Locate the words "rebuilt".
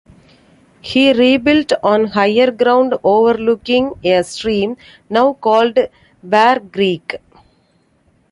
1.13-1.73